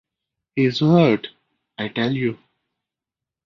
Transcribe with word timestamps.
He's 0.55 0.79
hurt, 0.79 1.27
I 1.77 1.89
tell 1.89 2.09
you. 2.11 2.39